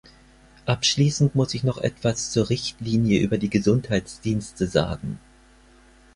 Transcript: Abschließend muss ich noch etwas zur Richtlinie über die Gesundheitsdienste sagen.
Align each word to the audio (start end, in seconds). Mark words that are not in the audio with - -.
Abschließend 0.65 1.35
muss 1.35 1.53
ich 1.53 1.61
noch 1.63 1.77
etwas 1.77 2.31
zur 2.31 2.49
Richtlinie 2.49 3.19
über 3.19 3.37
die 3.37 3.51
Gesundheitsdienste 3.51 4.65
sagen. 4.65 5.19